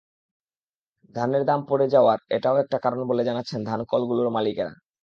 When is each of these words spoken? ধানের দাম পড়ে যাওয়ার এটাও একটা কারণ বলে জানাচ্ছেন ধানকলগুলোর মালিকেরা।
ধানের 1.15 1.43
দাম 1.45 1.59
পড়ে 1.69 1.87
যাওয়ার 1.89 2.19
এটাও 2.29 2.55
একটা 2.57 2.77
কারণ 2.77 3.01
বলে 3.09 3.23
জানাচ্ছেন 3.23 3.59
ধানকলগুলোর 3.65 4.29
মালিকেরা। 4.29 4.73